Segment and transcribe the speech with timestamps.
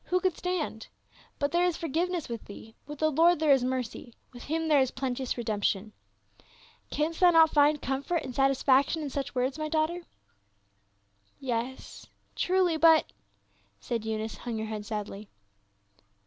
[0.05, 0.87] Who should stand?
[1.37, 2.73] But there is forgiveness with thee.
[2.87, 5.93] With the Lord there is mercy, With him there is plenteous redemption.'"
[6.89, 10.01] Canst thou not find comfort and satisfaction in such words, my daughter?""
[11.39, 13.13] Yes, truly, but
[13.91, 15.29] —"and Eunice hung her head sadly.